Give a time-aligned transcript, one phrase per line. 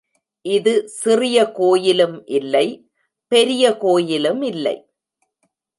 [0.45, 0.73] இது
[0.87, 2.65] சிறிய கோயிலும் இல்லை
[3.31, 4.77] பெரிய கோயிலுமில்லை.